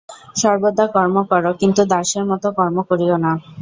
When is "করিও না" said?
2.89-3.31